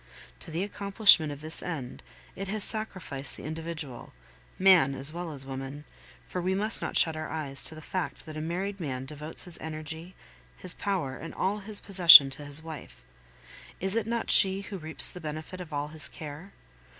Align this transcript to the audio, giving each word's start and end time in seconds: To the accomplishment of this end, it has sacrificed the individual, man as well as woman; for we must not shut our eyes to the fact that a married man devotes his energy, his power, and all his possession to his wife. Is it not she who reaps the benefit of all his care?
To 0.39 0.49
the 0.49 0.63
accomplishment 0.63 1.31
of 1.31 1.41
this 1.41 1.61
end, 1.61 2.01
it 2.35 2.47
has 2.47 2.63
sacrificed 2.63 3.37
the 3.37 3.43
individual, 3.43 4.13
man 4.57 4.95
as 4.95 5.13
well 5.13 5.31
as 5.31 5.45
woman; 5.45 5.85
for 6.27 6.41
we 6.41 6.55
must 6.55 6.81
not 6.81 6.97
shut 6.97 7.15
our 7.15 7.29
eyes 7.29 7.61
to 7.65 7.75
the 7.75 7.83
fact 7.83 8.25
that 8.25 8.35
a 8.35 8.41
married 8.41 8.79
man 8.79 9.05
devotes 9.05 9.43
his 9.43 9.59
energy, 9.59 10.15
his 10.57 10.73
power, 10.73 11.17
and 11.17 11.35
all 11.35 11.59
his 11.59 11.79
possession 11.81 12.31
to 12.31 12.45
his 12.45 12.63
wife. 12.63 13.03
Is 13.79 13.95
it 13.95 14.07
not 14.07 14.31
she 14.31 14.61
who 14.61 14.79
reaps 14.79 15.11
the 15.11 15.21
benefit 15.21 15.61
of 15.61 15.71
all 15.71 15.89
his 15.89 16.07
care? 16.07 16.51